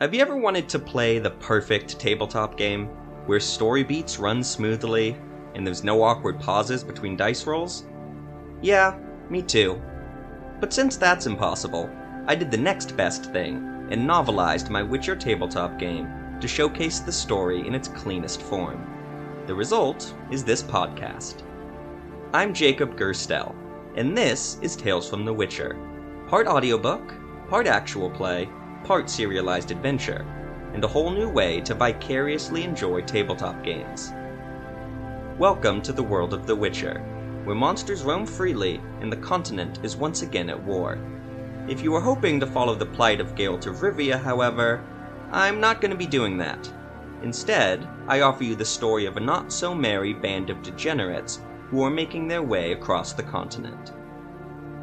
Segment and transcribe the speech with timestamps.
[0.00, 2.86] Have you ever wanted to play the perfect tabletop game
[3.26, 5.14] where story beats run smoothly
[5.54, 7.84] and there's no awkward pauses between dice rolls?
[8.62, 8.98] Yeah,
[9.28, 9.78] me too.
[10.58, 11.90] But since that's impossible,
[12.26, 13.56] I did the next best thing
[13.90, 16.08] and novelized my Witcher tabletop game
[16.40, 18.82] to showcase the story in its cleanest form.
[19.44, 21.42] The result is this podcast.
[22.32, 23.54] I'm Jacob Gerstel,
[23.96, 25.76] and this is Tales from the Witcher,
[26.26, 27.12] part audiobook,
[27.50, 28.48] part actual play,
[28.84, 30.26] part serialized adventure,
[30.72, 34.12] and a whole new way to vicariously enjoy tabletop games.
[35.38, 37.00] Welcome to the world of The Witcher,
[37.44, 40.98] where monsters roam freely and the continent is once again at war.
[41.68, 44.84] If you were hoping to follow the plight of Geralt of Rivia, however,
[45.30, 46.72] I'm not going to be doing that.
[47.22, 51.82] Instead, I offer you the story of a not so merry band of degenerates who
[51.84, 53.92] are making their way across the continent.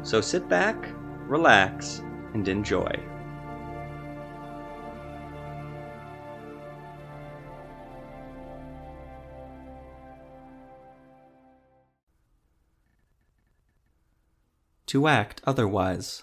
[0.02, 0.88] So sit back,
[1.26, 2.90] relax, and enjoy.
[14.88, 16.22] To act otherwise.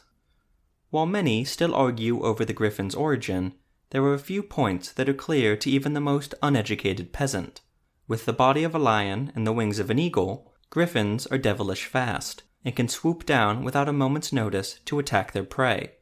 [0.89, 3.53] While many still argue over the griffin's origin,
[3.91, 7.61] there are a few points that are clear to even the most uneducated peasant.
[8.07, 11.85] With the body of a lion and the wings of an eagle, griffins are devilish
[11.85, 15.93] fast and can swoop down without a moment's notice to attack their prey.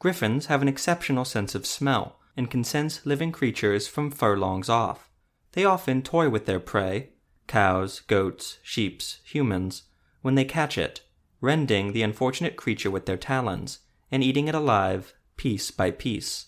[0.00, 5.08] Griffins have an exceptional sense of smell and can sense living creatures from furlongs off.
[5.52, 7.10] They often toy with their prey
[7.46, 9.84] cows, goats, sheep, humans
[10.20, 11.00] when they catch it,
[11.40, 16.46] rending the unfortunate creature with their talons and eating it alive, piece by piece.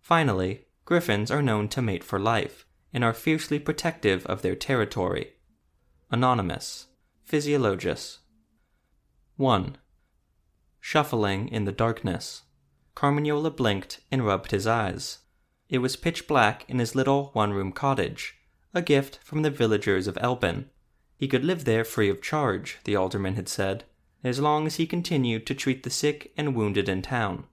[0.00, 5.32] Finally, griffins are known to mate for life and are fiercely protective of their territory.
[6.10, 6.86] Anonymous,
[7.28, 8.18] Physiologus.
[9.36, 9.76] 1.
[10.80, 12.42] Shuffling in the darkness.
[12.94, 15.18] Carmignola blinked and rubbed his eyes.
[15.68, 18.36] It was pitch black in his little one room cottage,
[18.72, 20.70] a gift from the villagers of Elben.
[21.16, 23.84] He could live there free of charge, the alderman had said,
[24.26, 27.44] as long as he continued to treat the sick and wounded in town.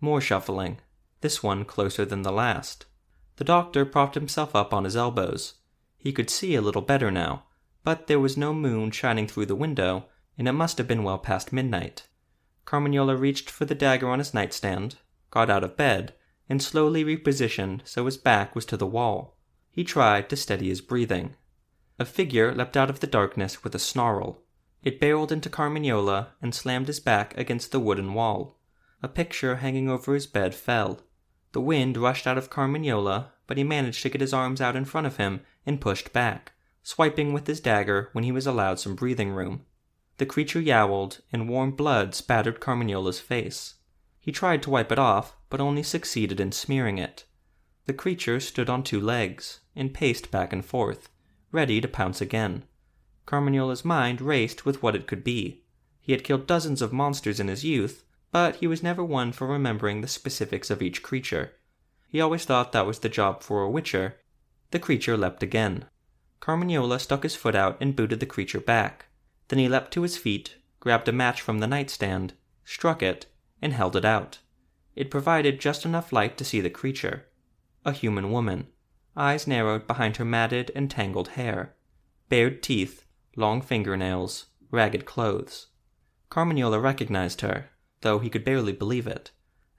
[0.00, 0.78] More shuffling,
[1.20, 2.86] this one closer than the last.
[3.36, 5.54] The doctor propped himself up on his elbows.
[5.96, 7.44] He could see a little better now,
[7.82, 10.06] but there was no moon shining through the window,
[10.38, 12.08] and it must have been well past midnight.
[12.64, 14.96] Carmignola reached for the dagger on his nightstand,
[15.30, 16.14] got out of bed,
[16.48, 19.36] and slowly repositioned so his back was to the wall.
[19.70, 21.34] He tried to steady his breathing.
[21.98, 24.42] A figure leapt out of the darkness with a snarl.
[24.86, 28.56] It barreled into Carmignola and slammed his back against the wooden wall.
[29.02, 31.00] A picture hanging over his bed fell.
[31.50, 34.84] The wind rushed out of Carmignola, but he managed to get his arms out in
[34.84, 36.52] front of him and pushed back,
[36.84, 39.66] swiping with his dagger when he was allowed some breathing room.
[40.18, 43.74] The creature yowled, and warm blood spattered Carmignola's face.
[44.20, 47.24] He tried to wipe it off, but only succeeded in smearing it.
[47.86, 51.08] The creature stood on two legs, and paced back and forth,
[51.50, 52.62] ready to pounce again.
[53.26, 55.62] Carmignola's mind raced with what it could be.
[56.00, 59.46] He had killed dozens of monsters in his youth, but he was never one for
[59.46, 61.52] remembering the specifics of each creature.
[62.08, 64.16] He always thought that was the job for a witcher.
[64.70, 65.86] The creature leapt again.
[66.40, 69.06] Carmignola stuck his foot out and booted the creature back.
[69.48, 73.26] Then he leapt to his feet, grabbed a match from the nightstand, struck it,
[73.60, 74.38] and held it out.
[74.94, 77.26] It provided just enough light to see the creature.
[77.84, 78.68] A human woman,
[79.16, 81.74] eyes narrowed behind her matted and tangled hair,
[82.28, 83.04] bared teeth,
[83.36, 85.68] long fingernails, ragged clothes.
[86.30, 87.70] Carmignola recognized her,
[88.00, 89.30] though he could barely believe it.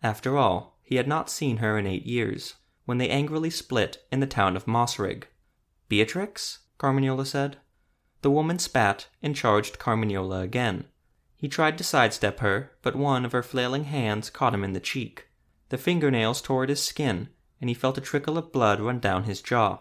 [0.02, 4.22] After all, he had not seen her in eight years, when they angrily split in
[4.22, 5.26] the town of Mosrig.
[5.90, 6.60] Beatrix?
[6.78, 7.58] Carmignola said.
[8.22, 10.86] The woman spat and charged Carmignola again.
[11.36, 14.80] He tried to sidestep her, but one of her flailing hands caught him in the
[14.80, 15.28] cheek.
[15.70, 17.30] The fingernails tore at his skin,
[17.60, 19.80] and he felt a trickle of blood run down his jaw.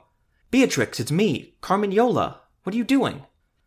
[0.51, 2.39] Beatrix, it's me, Carmignola.
[2.63, 3.25] What are you doing?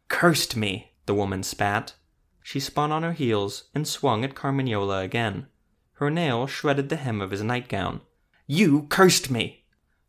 [0.10, 1.94] Cursed me, the woman spat.
[2.44, 5.48] She spun on her heels and swung at Carmignola again.
[5.94, 8.02] Her nail shredded the hem of his nightgown.
[8.48, 9.66] You cursed me!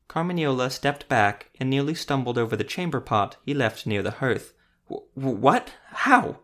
[0.09, 4.55] Carmignola stepped back and nearly stumbled over the chamber pot he left near the hearth.
[5.15, 5.75] what?
[5.91, 6.41] How?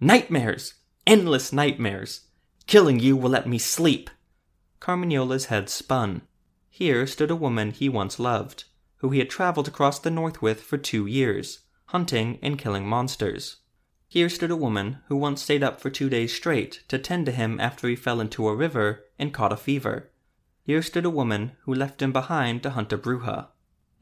[0.00, 0.74] Nightmares!
[1.06, 2.22] Endless nightmares!
[2.66, 4.10] Killing you will let me sleep!
[4.80, 6.22] Carmignola's head spun.
[6.70, 8.64] Here stood a woman he once loved,
[8.96, 13.56] who he had traveled across the north with for two years, hunting and killing monsters.
[14.08, 17.32] Here stood a woman who once stayed up for two days straight to tend to
[17.32, 20.10] him after he fell into a river and caught a fever.
[20.62, 23.48] Here stood a woman who left him behind to hunt a Bruxa.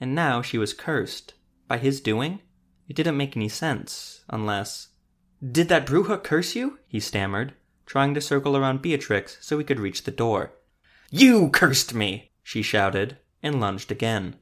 [0.01, 1.35] And now she was cursed.
[1.67, 2.41] By his doing?
[2.89, 4.89] It didn't make any sense, unless.
[5.41, 6.79] Did that Bruxa curse you?
[6.87, 7.55] he stammered,
[7.87, 10.53] trying to circle around Beatrix so he could reach the door.
[11.11, 12.33] You cursed me!
[12.43, 14.37] she shouted, and lunged again.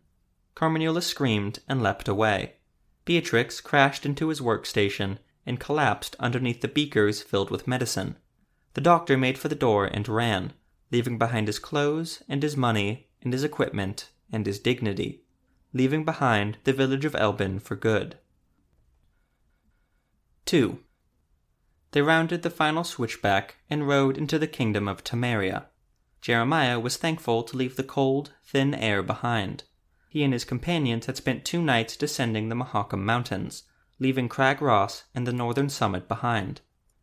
[0.55, 2.57] Carmignola screamed and leapt away.
[3.05, 8.17] Beatrix crashed into his workstation and collapsed underneath the beakers filled with medicine.
[8.75, 10.52] The doctor made for the door and ran,
[10.93, 15.25] leaving behind his clothes and his money and his equipment and his dignity,
[15.73, 18.19] leaving behind the village of Elbin for good.
[20.46, 20.79] 2.
[21.93, 25.67] They rounded the final switchback and rode into the kingdom of Temeria.
[26.20, 29.64] Jeremiah was thankful to leave the cold, thin air behind.
[30.11, 33.62] He and his companions had spent two nights descending the Mahakam Mountains,
[34.01, 36.62] leaving Crag Ross and the northern summit behind.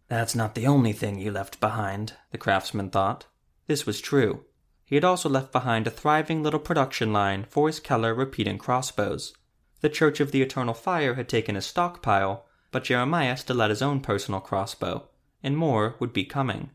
[0.09, 3.25] That's not the only thing you left behind, the craftsman thought.
[3.65, 4.43] This was true.
[4.83, 9.33] He had also left behind a thriving little production line for his Keller repeating crossbows.
[9.79, 13.81] The Church of the Eternal Fire had taken a stockpile, but Jeremiah still had his
[13.81, 15.07] own personal crossbow,
[15.41, 16.71] and more would be coming.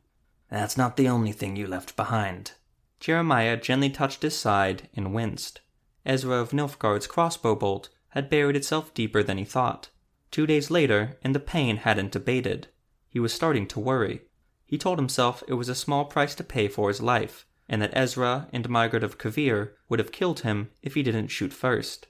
[0.49, 2.53] That's not the only thing you left behind.
[3.01, 5.61] Jeremiah gently touched his side and winced.
[6.05, 9.91] Ezra of Nilfgaard's crossbow bolt had buried itself deeper than he thought.
[10.31, 12.69] Two days later, and the pain hadn't abated.
[13.09, 14.23] He was starting to worry.
[14.67, 17.97] He told himself it was a small price to pay for his life, and that
[17.97, 22.07] Ezra and Margaret of Kavir would have killed him if he didn't shoot first.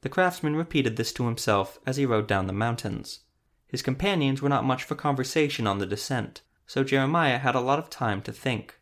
[0.00, 3.20] The craftsman repeated this to himself as he rode down the mountains.
[3.66, 7.78] His companions were not much for conversation on the descent, so Jeremiah had a lot
[7.78, 8.78] of time to think.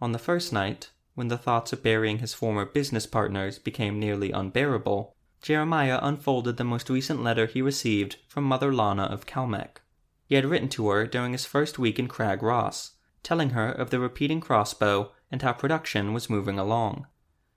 [0.00, 4.30] On the first night, when the thoughts of burying his former business partners became nearly
[4.30, 9.80] unbearable, Jeremiah unfolded the most recent letter he received from Mother Lana of Calmech.
[10.26, 12.92] He had written to her during his first week in Crag Ross,
[13.24, 17.08] telling her of the repeating crossbow and how production was moving along.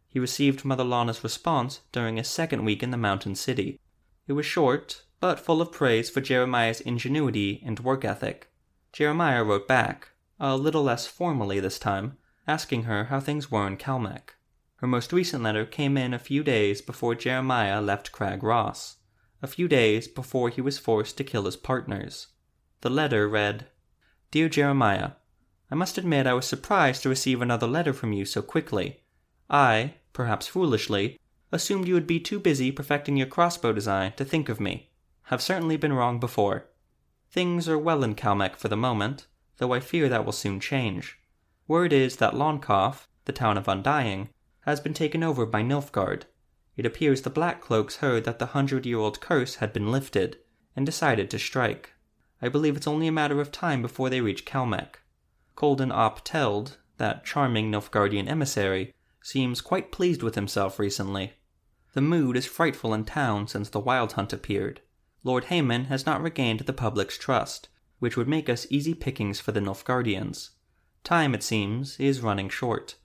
[0.08, 3.80] He received Mother Lana's response during his second week in the mountain city.
[4.25, 8.50] It was short, but full of praise for Jeremiah's ingenuity and work ethic.
[8.92, 10.10] Jeremiah wrote back,
[10.40, 12.18] a little less formally this time,
[12.51, 14.36] asking her how things were in Calmech.
[14.75, 18.98] Her most recent letter came in a few days before Jeremiah left Crag Ross,
[19.42, 22.27] a few days before he was forced to kill his partners.
[22.81, 23.68] The letter read
[24.31, 25.12] Dear Jeremiah,
[25.71, 29.00] I must admit I was surprised to receive another letter from you so quickly.
[29.50, 31.18] I, perhaps foolishly,
[31.53, 34.89] assumed you would be too busy perfecting your crossbow design to think of me.
[35.31, 36.65] Have certainly been wrong before.
[37.30, 41.18] Things are well in Calmech for the moment, though I fear that will soon change.
[41.72, 44.28] Word is that Lonkoff, the town of Undying,
[44.66, 46.24] has been taken over by Nilfgaard.
[46.76, 50.38] It appears the Black Cloaks heard that the hundred year old curse had been lifted,
[50.76, 51.94] and decided to strike.
[52.42, 55.00] I believe it's only a matter of time before they reach Calmech.
[55.56, 61.36] Colden Op Teld, that charming Nilfgaardian emissary, seems quite pleased with himself recently.
[61.94, 64.82] The mood is frightful in town since the Wild Hunt appeared.
[65.24, 67.70] Lord Haman has not regained the public's trust,
[68.00, 70.50] which would make us easy pickings for the Nilfgaardians.
[71.03, 72.95] Time, it seems, is running short.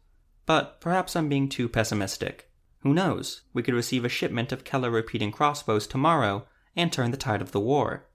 [0.44, 2.50] But perhaps I'm being too pessimistic.
[2.80, 3.42] Who knows?
[3.52, 6.46] We could receive a shipment of Keller repeating crossbows tomorrow
[6.76, 8.06] and turn the tide of the war.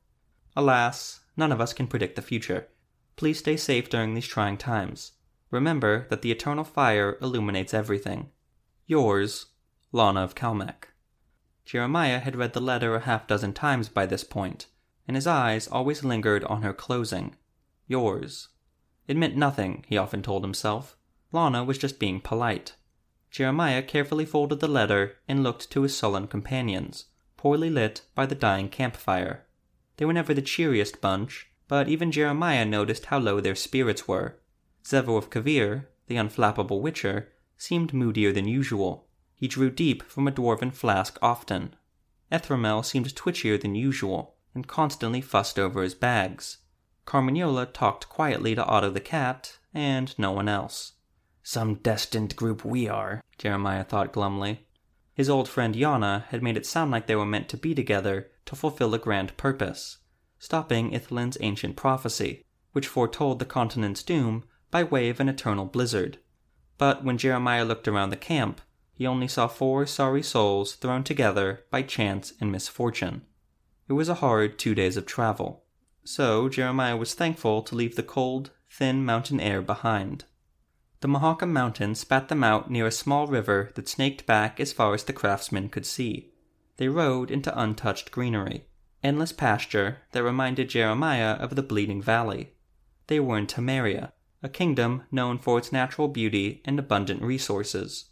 [0.56, 2.68] Alas, none of us can predict the future.
[3.16, 5.14] Please stay safe during these trying times.
[5.50, 8.30] Remember that the eternal fire illuminates everything.
[8.86, 9.48] Yours,
[9.92, 10.88] Lana of Calmech.
[11.66, 14.68] Jeremiah had read the letter a half dozen times by this point,
[15.08, 17.36] and his eyes always lingered on her closing.
[17.88, 18.50] Yours.
[19.12, 20.96] It meant nothing, he often told himself.
[21.34, 22.76] Lana was just being polite.
[23.30, 28.36] Jeremiah carefully folded the letter and looked to his sullen companions, poorly lit by the
[28.36, 29.46] dying campfire.
[29.98, 34.40] They were never the cheeriest bunch, but even Jeremiah noticed how low their spirits were.
[34.86, 39.10] Zevo of Kavir, the unflappable witcher, seemed moodier than usual.
[39.36, 41.76] He drew deep from a dwarven flask often.
[42.32, 46.60] Ethramel seemed twitchier than usual, and constantly fussed over his bags.
[47.06, 50.94] Carmagnola talked quietly to Otto the cat, and no one else.
[51.44, 54.68] Some destined group we are, Jeremiah thought glumly.
[55.14, 58.30] His old friend Yana had made it sound like they were meant to be together
[58.46, 59.98] to fulfill a grand purpose,
[60.40, 66.20] stopping Ithlinne's ancient prophecy, which foretold the continent's doom by way of an eternal blizzard.
[66.78, 68.62] But when Jeremiah looked around the camp,
[68.94, 73.24] he only saw four sorry souls thrown together by chance and misfortune.
[73.88, 75.61] It was a hard two days of travel,
[76.04, 80.26] so Jeremiah was thankful to leave the cold, thin mountain air behind.
[81.02, 84.94] The Mahakam Mountains spat them out near a small river that snaked back as far
[84.94, 86.32] as the craftsmen could see.
[86.78, 88.66] They rode into untouched greenery,
[89.04, 92.54] endless pasture that reminded Jeremiah of the Bleeding Valley.
[93.08, 98.06] They were in Temeria, a kingdom known for its natural beauty and abundant resources.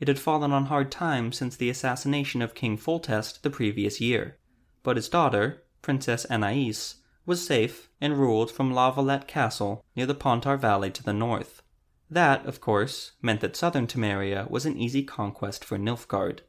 [0.00, 4.38] It had fallen on hard times since the assassination of King Foltest the previous year,
[4.82, 6.94] but his daughter, Princess Anais,
[7.28, 11.62] was safe and ruled from La Valette Castle near the Pontar Valley to the north.
[12.10, 16.40] That, of course, meant that southern Temeria was an easy conquest for Nilfgaard.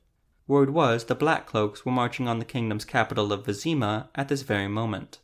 [0.48, 4.42] Word was the Black Cloaks were marching on the kingdom's capital of Vizima at this
[4.44, 5.20] very moment.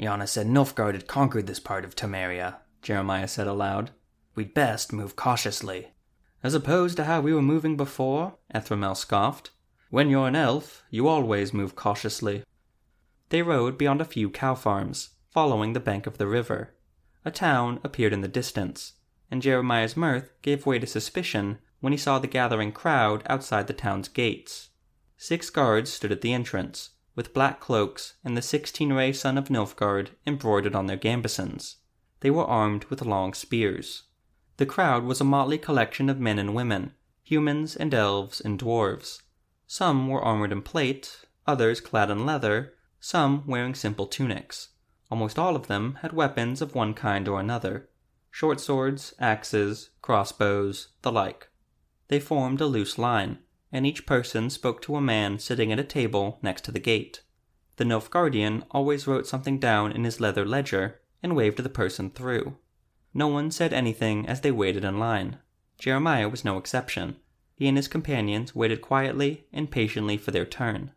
[0.00, 3.90] Yana said Nilfgaard had conquered this part of Temeria, Jeremiah said aloud.
[4.34, 5.92] We'd best move cautiously.
[6.42, 9.50] As opposed to how we were moving before, Ethramel scoffed.
[9.90, 12.42] When you're an elf, you always move cautiously.
[13.30, 16.74] They rode beyond a few cow farms, following the bank of the river.
[17.24, 18.94] A town appeared in the distance,
[19.30, 23.72] and Jeremiah's mirth gave way to suspicion when he saw the gathering crowd outside the
[23.72, 24.70] town's gates.
[25.16, 29.48] Six guards stood at the entrance, with black cloaks and the sixteen ray sun of
[29.48, 31.76] Nilfgaard embroidered on their gambesons.
[32.20, 34.04] They were armed with long spears.
[34.56, 39.22] The crowd was a motley collection of men and women, humans and elves and dwarves.
[39.66, 44.70] Some were armored in plate, others clad in leather, some wearing simple tunics.
[45.10, 47.90] Almost all of them had weapons of one kind or another
[48.30, 51.48] short swords, axes, crossbows, the like.
[52.08, 55.84] They formed a loose line, and each person spoke to a man sitting at a
[55.84, 57.22] table next to the gate.
[57.76, 62.56] The Nilfgaardian always wrote something down in his leather ledger and waved the person through.
[63.12, 65.36] No one said anything as they waited in line.
[65.78, 67.16] Jeremiah was no exception.
[67.54, 70.92] He and his companions waited quietly and patiently for their turn.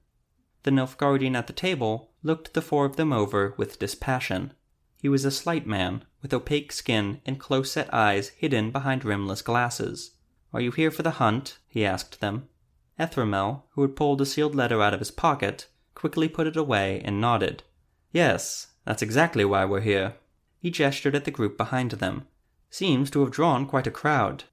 [0.63, 4.53] The Nilfgaardian at the table looked the four of them over with dispassion.
[5.01, 9.41] He was a slight man, with opaque skin and close set eyes hidden behind rimless
[9.41, 10.11] glasses.
[10.53, 11.59] Are you here for the hunt?
[11.67, 12.49] he asked them.
[12.97, 17.01] Ethramel, who had pulled a sealed letter out of his pocket, quickly put it away
[17.05, 17.63] and nodded.
[18.11, 20.15] Yes, that's exactly why we're here.
[20.59, 22.27] He gestured at the group behind them.
[22.69, 24.45] Seems to have drawn quite a crowd.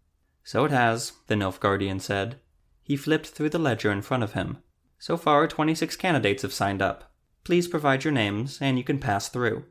[0.43, 2.39] So it has, the Nilfgaardian said.
[2.83, 4.59] He flipped through the ledger in front of him.
[5.05, 7.13] So far, 26 candidates have signed up.
[7.45, 9.67] Please provide your names, and you can pass through.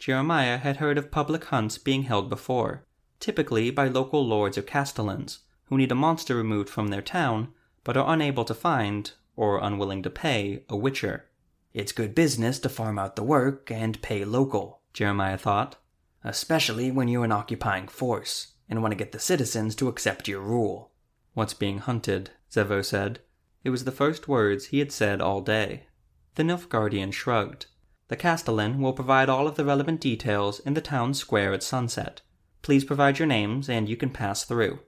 [0.00, 2.84] Jeremiah had heard of public hunts being held before,
[3.20, 7.52] typically by local lords or castellans, who need a monster removed from their town,
[7.84, 11.26] but are unable to find, or unwilling to pay, a witcher.
[11.72, 15.76] It's good business to farm out the work and pay local, Jeremiah thought,
[16.24, 20.40] especially when you're an occupying force and want to get the citizens to accept your
[20.40, 20.90] rule.
[21.34, 22.30] What's being hunted?
[22.50, 23.20] Zevo said.
[23.64, 25.86] It was the first words he had said all day.
[26.34, 27.66] The Nilfgaardian shrugged.
[28.08, 32.22] The Castellan will provide all of the relevant details in the town square at sunset.
[32.62, 34.80] Please provide your names and you can pass through.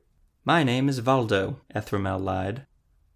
[0.44, 2.66] My name is Valdo, Ethramel lied.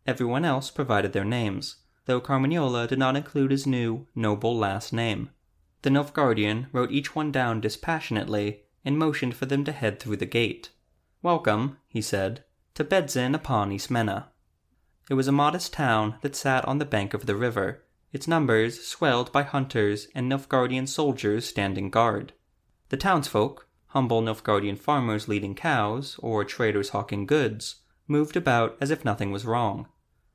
[0.06, 5.30] Everyone else provided their names, though Carmagnola did not include his new, noble last name.
[5.82, 10.26] The Nilfgaardian wrote each one down dispassionately and motioned for them to head through the
[10.26, 10.70] gate.
[11.22, 14.28] Welcome, he said, to Bedzin upon Ismena.
[15.10, 18.86] It was a modest town that sat on the bank of the river, its numbers
[18.86, 22.34] swelled by hunters and Nilfgaardian soldiers standing guard.
[22.90, 29.04] The townsfolk, humble Nilfgaardian farmers leading cows, or traders hawking goods, moved about as if
[29.04, 29.88] nothing was wrong.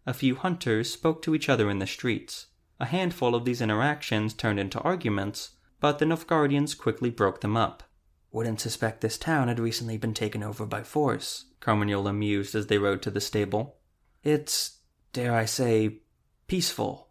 [0.08, 2.48] A few hunters spoke to each other in the streets.
[2.80, 7.84] A handful of these interactions turned into arguments, but the Nilfgaardians quickly broke them up.
[8.32, 12.80] Wouldn't suspect this town had recently been taken over by force, Carmagnola mused as they
[12.80, 13.78] rode to the stable.
[14.24, 14.80] It's,
[15.12, 16.00] dare I say,
[16.48, 17.10] peaceful.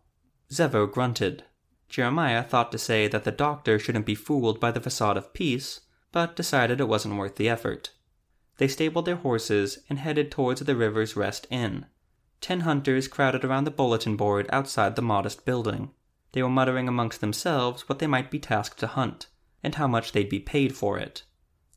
[0.50, 1.44] Zevo grunted.
[1.88, 5.80] Jeremiah thought to say that the doctor shouldn't be fooled by the facade of peace,
[6.10, 7.90] but decided it wasn't worth the effort.
[8.56, 11.86] They stabled their horses and headed towards the River's Rest Inn.
[12.40, 15.90] Ten hunters crowded around the bulletin board outside the modest building.
[16.32, 19.26] They were muttering amongst themselves what they might be tasked to hunt,
[19.62, 21.24] and how much they'd be paid for it.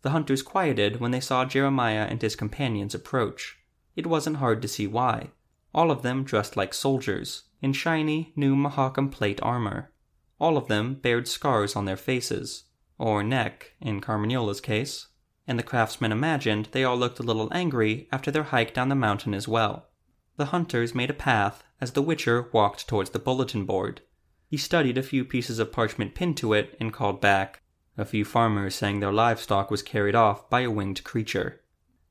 [0.01, 3.57] The hunters quieted when they saw Jeremiah and his companions approach.
[3.95, 5.31] It wasn't hard to see why.
[5.73, 9.91] All of them dressed like soldiers, in shiny, new Mahakam plate armor.
[10.39, 12.65] All of them bared scars on their faces,
[12.97, 15.07] or neck, in Carmagnola's case,
[15.47, 18.95] and the craftsmen imagined they all looked a little angry after their hike down the
[18.95, 19.89] mountain as well.
[20.37, 24.01] The hunters made a path as the Witcher walked towards the bulletin board.
[24.47, 27.61] He studied a few pieces of parchment pinned to it and called back.
[27.97, 31.61] A few farmers saying their livestock was carried off by a winged creature.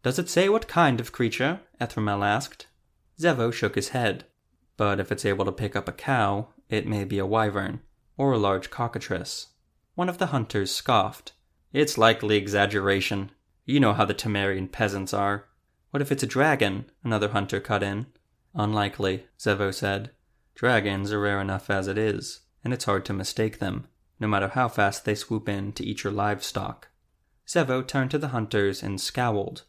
[0.05, 1.61] Does it say what kind of creature?
[1.81, 2.67] Ethramel asked.
[3.19, 4.27] Zevo shook his head.
[4.77, 7.81] But if it's able to pick up a cow, it may be a wyvern,
[8.19, 9.47] or a large cockatrice.
[9.95, 11.33] One of the hunters scoffed.
[11.73, 13.31] It's likely exaggeration.
[13.65, 15.47] You know how the Temerian peasants are.
[15.91, 16.85] What if it's a dragon?
[17.03, 18.05] Another hunter cut in.
[18.55, 20.11] Unlikely, Zevo said.
[20.55, 23.87] Dragons are rare enough as it is, and it's hard to mistake them,
[24.21, 26.89] no matter how fast they swoop in to eat your livestock.
[27.49, 29.63] Zevo turned to the hunters and scowled.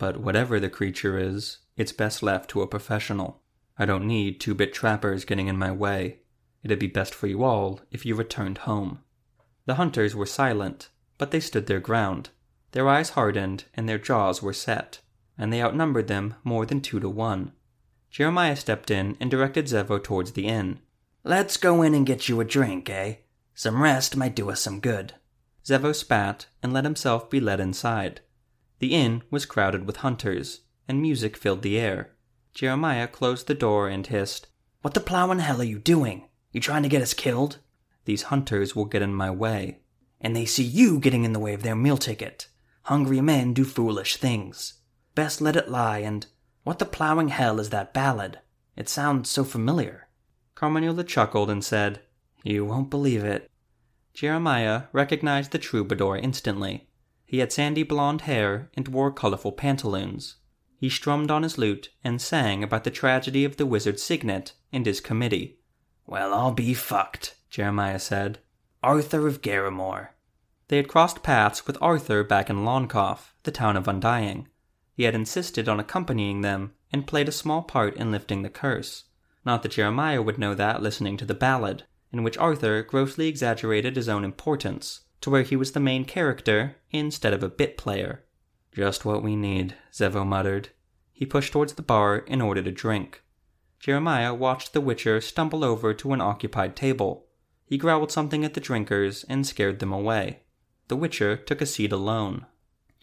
[0.00, 3.42] But whatever the creature is, it's best left to a professional.
[3.78, 6.20] I don't need two bit trappers getting in my way.
[6.62, 9.00] It'd be best for you all if you returned home.
[9.66, 10.88] The hunters were silent,
[11.18, 12.30] but they stood their ground.
[12.72, 15.00] Their eyes hardened and their jaws were set,
[15.36, 17.52] and they outnumbered them more than two to one.
[18.10, 20.80] Jeremiah stepped in and directed Zevo towards the inn.
[21.24, 23.16] Let's go in and get you a drink, eh?
[23.54, 25.12] Some rest might do us some good.
[25.62, 28.22] Zevo spat and let himself be led inside.
[28.80, 32.14] The inn was crowded with hunters, and music filled the air.
[32.54, 34.48] Jeremiah closed the door and hissed,
[34.82, 36.28] What the plow in hell are you doing?
[36.52, 37.58] You trying to get us killed?
[38.06, 39.80] These hunters will get in my way.
[40.20, 42.48] And they see you getting in the way of their meal ticket.
[42.84, 44.74] Hungry men do foolish things.
[45.14, 46.26] Best let it lie and
[46.64, 48.40] what the plowing hell is that ballad?
[48.76, 50.08] It sounds so familiar.
[50.54, 52.00] Carmagnola chuckled and said,
[52.42, 53.50] You won't believe it.
[54.12, 56.88] Jeremiah recognized the troubadour instantly.
[57.30, 60.38] He had sandy blonde hair and wore colorful pantaloons.
[60.76, 64.84] He strummed on his lute and sang about the tragedy of the wizard Signet and
[64.84, 65.60] his committee.
[66.08, 68.40] Well, I'll be fucked, Jeremiah said.
[68.82, 70.16] Arthur of Garrimore.
[70.66, 74.48] They had crossed paths with Arthur back in Loncoff, the town of Undying.
[74.92, 79.04] He had insisted on accompanying them and played a small part in lifting the curse.
[79.44, 83.94] Not that Jeremiah would know that listening to the ballad, in which Arthur grossly exaggerated
[83.94, 88.24] his own importance, to where he was the main character instead of a bit player.
[88.72, 90.70] Just what we need, Zevo muttered.
[91.12, 93.22] He pushed towards the bar and ordered a drink.
[93.78, 97.26] Jeremiah watched the Witcher stumble over to an occupied table.
[97.64, 100.40] He growled something at the drinkers and scared them away.
[100.88, 102.46] The Witcher took a seat alone.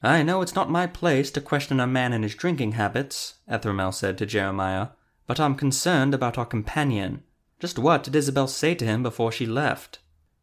[0.03, 3.91] I know it's not my place to question a man and his drinking habits, Ethramel
[3.91, 4.89] said to Jeremiah,
[5.25, 7.24] but I'm concerned about our companion.
[7.59, 10.00] Just what did Isabel say to him before she left?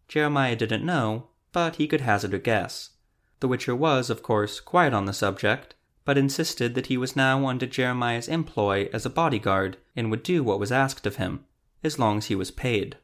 [0.08, 2.90] Jeremiah didn't know, but he could hazard a guess.
[3.38, 7.46] The Witcher was, of course, quiet on the subject, but insisted that he was now
[7.46, 11.44] under Jeremiah's employ as a bodyguard and would do what was asked of him,
[11.84, 12.98] as long as he was paid.